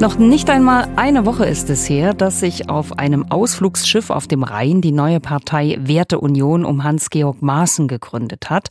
[0.00, 4.42] Noch nicht einmal eine Woche ist es her, dass sich auf einem Ausflugsschiff auf dem
[4.42, 8.70] Rhein die neue Partei Werteunion um Hans-Georg Maaßen gegründet hat.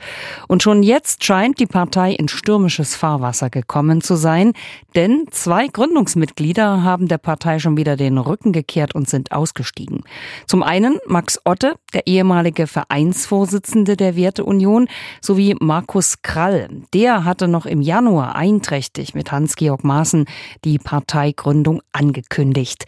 [0.49, 4.51] Und schon jetzt scheint die Partei in stürmisches Fahrwasser gekommen zu sein,
[4.95, 10.03] denn zwei Gründungsmitglieder haben der Partei schon wieder den Rücken gekehrt und sind ausgestiegen.
[10.45, 14.87] Zum einen Max Otte, der ehemalige Vereinsvorsitzende der Werteunion,
[15.21, 16.67] sowie Markus Krall.
[16.93, 20.25] Der hatte noch im Januar einträchtig mit Hans-Georg Maaßen
[20.65, 22.85] die Partei Parteigründung angekündigt.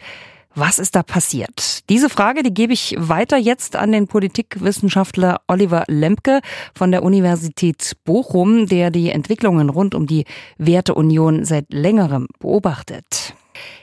[0.56, 1.88] Was ist da passiert?
[1.88, 6.40] Diese Frage, die gebe ich weiter jetzt an den Politikwissenschaftler Oliver Lempke
[6.74, 10.24] von der Universität Bochum, der die Entwicklungen rund um die
[10.58, 13.34] Werteunion seit längerem beobachtet.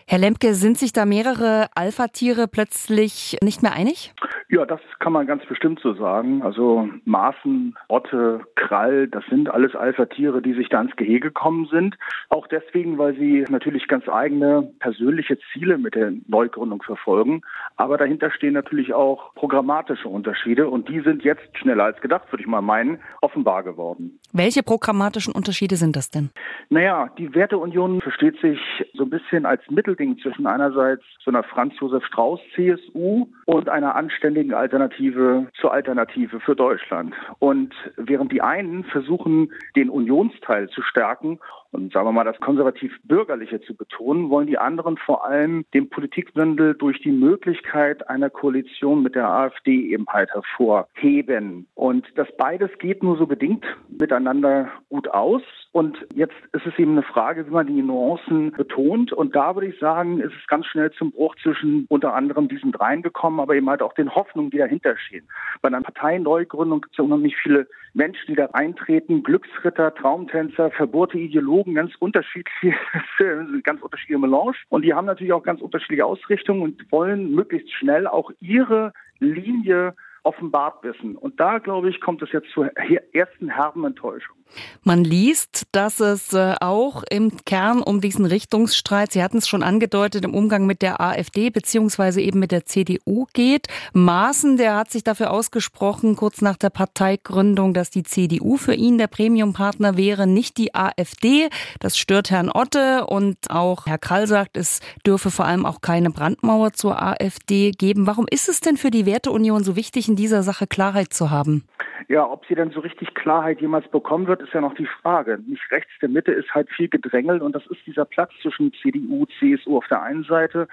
[0.08, 4.14] Herr Lemke, sind sich da mehrere Alpha-Tiere plötzlich nicht mehr einig?
[4.54, 6.44] Ja, das kann man ganz bestimmt so sagen.
[6.44, 11.98] Also Maßen, Otte, Krall, das sind alles Alpha-Tiere, die sich da ins Gehege gekommen sind.
[12.30, 17.42] Auch deswegen, weil sie natürlich ganz eigene persönliche Ziele mit der Neugründung verfolgen.
[17.78, 22.44] Aber dahinter stehen natürlich auch programmatische Unterschiede und die sind jetzt schneller als gedacht, würde
[22.44, 24.20] ich mal meinen, offenbar geworden.
[24.34, 26.30] Welche programmatischen Unterschiede sind das denn?
[26.70, 28.60] Naja, die Werteunion versteht sich
[28.94, 33.96] so ein bisschen als Mittelding zwischen einerseits so einer Franz Josef Strauß CSU und einer
[33.96, 37.14] anständigen Alternative zur Alternative für Deutschland.
[37.40, 41.40] Und während die einen versuchen, den Unionsteil zu stärken
[41.74, 46.76] und sagen wir mal das konservativ-bürgerliche zu betonen, wollen die anderen vor allem den Politikwandel
[46.76, 51.68] durch die Möglichkeit einer Koalition mit der AfD eben halt hervorheben.
[51.74, 55.42] Und das beides geht nur so bedingt miteinander gut aus.
[55.72, 59.12] Und jetzt ist es eben eine Frage, wie man die Nuancen betont.
[59.12, 62.72] Und da würde ich sagen, ist es ganz schnell zum Bruch zwischen unter anderem diesen
[62.72, 65.28] dreien gekommen, aber eben halt auch den Hoffnungen, die dahinter stehen.
[65.62, 71.18] Bei einer Parteineugründung gibt es ja unheimlich viele Menschen, die da eintreten, Glücksritter, Traumtänzer, verbohrte
[71.18, 72.76] Ideologen, ganz unterschiedliche,
[73.64, 74.54] ganz unterschiedliche Melange.
[74.70, 79.94] Und die haben natürlich auch ganz unterschiedliche Ausrichtungen und wollen möglichst schnell auch ihre Linie
[80.24, 81.16] offenbart wissen.
[81.16, 82.72] Und da, glaube ich, kommt es jetzt zur
[83.14, 84.36] ersten herben Enttäuschung.
[84.84, 89.64] Man liest, dass es äh, auch im Kern um diesen Richtungsstreit, Sie hatten es schon
[89.64, 93.68] angedeutet, im Umgang mit der AfD beziehungsweise eben mit der CDU geht.
[93.94, 98.98] Maaßen, der hat sich dafür ausgesprochen, kurz nach der Parteigründung, dass die CDU für ihn
[98.98, 101.50] der Premiumpartner wäre, nicht die AfD.
[101.80, 106.12] Das stört Herrn Otte und auch Herr Krall sagt, es dürfe vor allem auch keine
[106.12, 108.06] Brandmauer zur AfD geben.
[108.06, 111.64] Warum ist es denn für die Werteunion so wichtig, in dieser Sache Klarheit zu haben?
[112.08, 115.40] Ja, ob sie denn so richtig Klarheit jemals bekommen wird, ist ja noch die Frage.
[115.48, 119.26] Nicht rechts der Mitte ist halt viel gedrängelt und das ist dieser Platz zwischen CDU,
[119.40, 120.68] CSU auf der einen Seite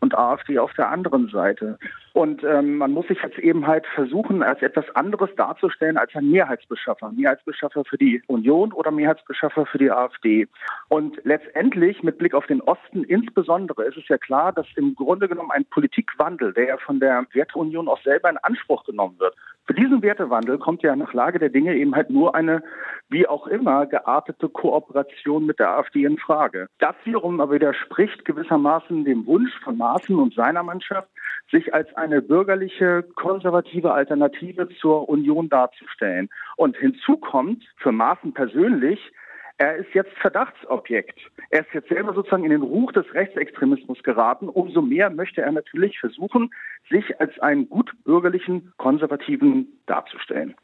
[0.00, 1.78] und AfD auf der anderen Seite.
[2.12, 6.30] Und ähm, man muss sich jetzt eben halt versuchen, als etwas anderes darzustellen als ein
[6.30, 7.10] Mehrheitsbeschaffer.
[7.10, 10.46] Mehrheitsbeschaffer für die Union oder Mehrheitsbeschaffer für die AfD.
[10.88, 15.28] Und letztendlich, mit Blick auf den Osten insbesondere, ist es ja klar, dass im Grunde
[15.28, 19.34] genommen ein Politikwandel, der ja von der Werteunion auch selber in Anspruch genommen wird,
[19.66, 22.62] für diesen Wertewandel kommt ja nach Lage der Dinge eben halt nur eine,
[23.08, 26.68] wie auch immer, geartete Kooperation mit der AfD in Frage.
[26.78, 31.08] Das wiederum aber widerspricht gewissermaßen dem Wunsch von Maaßen und seiner Mannschaft,
[31.50, 36.30] sich als eine bürgerliche, konservative Alternative zur Union darzustellen.
[36.56, 39.12] Und hinzu kommt für Maaßen persönlich,
[39.56, 41.18] er ist jetzt Verdachtsobjekt.
[41.50, 44.48] Er ist jetzt selber sozusagen in den Ruch des Rechtsextremismus geraten.
[44.48, 46.50] Umso mehr möchte er natürlich versuchen,
[46.90, 50.54] sich als einen gut bürgerlichen Konservativen darzustellen.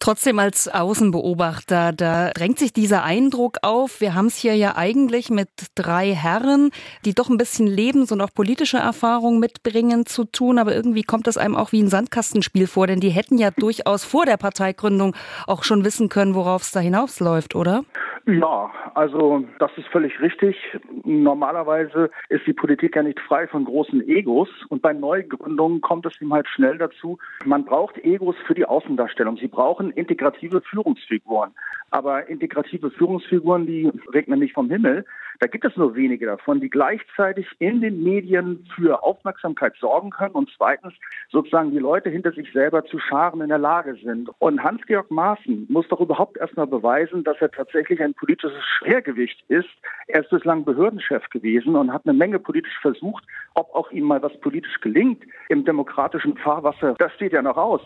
[0.00, 5.30] Trotzdem als Außenbeobachter, da drängt sich dieser Eindruck auf, wir haben es hier ja eigentlich
[5.30, 6.70] mit drei Herren,
[7.04, 11.28] die doch ein bisschen Lebens- und auch politische Erfahrung mitbringen zu tun, aber irgendwie kommt
[11.28, 15.14] das einem auch wie ein Sandkastenspiel vor, denn die hätten ja durchaus vor der Parteigründung
[15.46, 17.84] auch schon wissen können, worauf es da hinausläuft, oder?
[18.26, 20.56] Ja, also das ist völlig richtig.
[21.04, 26.20] Normalerweise ist die Politik ja nicht frei von großen Egos und bei Neugründungen kommt es
[26.20, 27.18] ihm halt schnell dazu.
[27.44, 29.38] Man braucht Egos für die Außendarstellung.
[29.38, 31.50] Sie brauchen integrative Führungsfiguren.
[31.90, 35.04] Aber integrative Führungsfiguren, die regnen nicht vom Himmel.
[35.42, 40.36] Da gibt es nur wenige davon, die gleichzeitig in den Medien für Aufmerksamkeit sorgen können
[40.36, 40.94] und zweitens
[41.32, 44.30] sozusagen die Leute hinter sich selber zu scharen in der Lage sind.
[44.38, 49.66] Und Hans-Georg Maaßen muss doch überhaupt erstmal beweisen, dass er tatsächlich ein politisches Schwergewicht ist.
[50.06, 53.24] Er ist bislang Behördenchef gewesen und hat eine Menge politisch versucht.
[53.54, 57.80] Ob auch ihm mal was politisch gelingt im demokratischen Fahrwasser, das steht ja noch aus.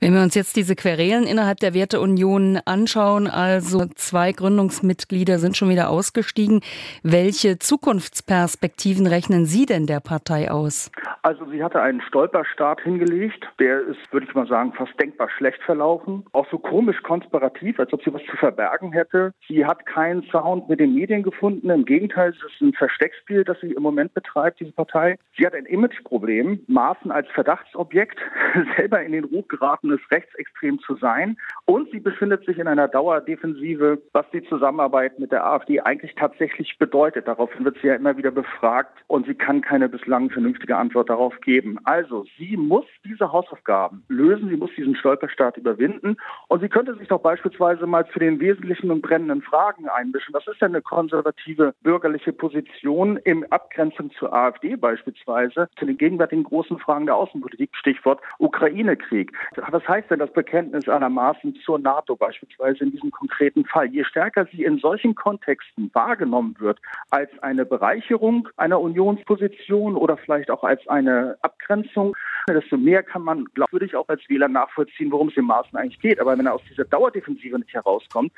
[0.00, 5.68] Wenn wir uns jetzt diese Querelen innerhalb der Werteunion anschauen, also zwei Gründungsmitglieder sind schon
[5.68, 6.62] wieder ausgestiegen.
[7.04, 10.88] Welche Zukunftsperspektiven rechnen Sie denn der Partei aus?
[11.24, 13.48] Also sie hatte einen Stolperstart hingelegt.
[13.60, 16.24] Der ist, würde ich mal sagen, fast denkbar schlecht verlaufen.
[16.32, 19.32] Auch so komisch konspirativ, als ob sie was zu verbergen hätte.
[19.46, 21.70] Sie hat keinen Sound mit den Medien gefunden.
[21.70, 25.16] Im Gegenteil, es ist ein Versteckspiel, das sie im Moment betreibt, diese Partei.
[25.36, 26.64] Sie hat ein Imageproblem.
[26.66, 28.18] Maßen als Verdachtsobjekt,
[28.76, 31.36] selber in den Ruf geraten ist, rechtsextrem zu sein.
[31.66, 36.68] Und sie befindet sich in einer Dauerdefensive, was die Zusammenarbeit mit der AfD eigentlich tatsächlich
[36.82, 37.28] bedeutet.
[37.28, 41.40] Daraufhin wird sie ja immer wieder befragt und sie kann keine bislang vernünftige Antwort darauf
[41.40, 41.78] geben.
[41.84, 46.16] Also, sie muss diese Hausaufgaben lösen, sie muss diesen Stolperstart überwinden
[46.48, 50.34] und sie könnte sich doch beispielsweise mal zu den wesentlichen und brennenden Fragen einmischen.
[50.34, 56.42] Was ist denn eine konservative bürgerliche Position in Abgrenzung zur AfD beispielsweise, zu den gegenwärtigen
[56.42, 59.30] großen Fragen der Außenpolitik, Stichwort Ukraine-Krieg?
[59.70, 63.86] Was heißt denn das Bekenntnis aller Maßen zur NATO beispielsweise in diesem konkreten Fall?
[63.86, 66.71] Je stärker sie in solchen Kontexten wahrgenommen wird
[67.10, 72.16] als eine Bereicherung einer Unionsposition oder vielleicht auch als ein eine Abgrenzung,
[72.48, 76.20] desto mehr kann man, glaubwürdig auch als Wähler nachvollziehen, worum es im Maßen eigentlich geht.
[76.20, 78.32] Aber wenn er aus dieser Dauerdefensive nicht herauskommt,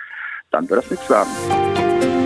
[0.51, 2.24] dann wird das nichts sagen.